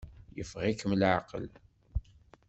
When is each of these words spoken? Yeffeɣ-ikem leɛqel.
Yeffeɣ-ikem 0.37 0.93
leɛqel. 0.95 1.47